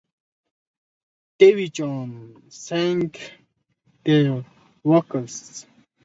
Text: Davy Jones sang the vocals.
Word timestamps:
Davy 1.37 1.69
Jones 1.69 2.55
sang 2.55 3.13
the 4.03 4.43
vocals. 4.83 5.67